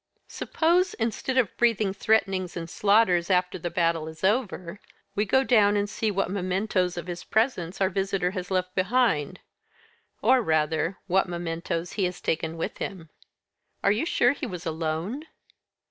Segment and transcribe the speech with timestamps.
[0.27, 4.79] Suppose, instead of breathing threatenings and slaughters 'after the battle is over,'
[5.13, 9.41] we go down and see what mementoes of his presence our visitor has left behind
[10.23, 13.11] or, rather, what mementoes he has taken with him."
[13.83, 15.25] "Are you sure he was alone?"